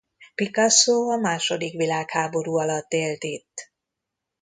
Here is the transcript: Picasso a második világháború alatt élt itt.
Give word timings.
Picasso 0.35 1.09
a 1.11 1.17
második 1.17 1.73
világháború 1.77 2.55
alatt 2.57 2.91
élt 2.91 3.23
itt. 3.23 3.71